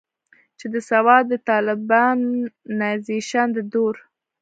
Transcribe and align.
چې 0.57 0.65
د 0.73 0.75
سوات 0.91 1.23
د 1.29 1.33
طالبانائزيشن 1.49 3.47
د 3.55 3.57
دور 3.73 3.95